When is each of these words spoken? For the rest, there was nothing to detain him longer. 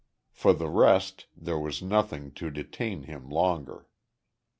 For 0.31 0.51
the 0.53 0.67
rest, 0.67 1.27
there 1.37 1.59
was 1.59 1.83
nothing 1.83 2.31
to 2.31 2.49
detain 2.49 3.03
him 3.03 3.29
longer. 3.29 3.87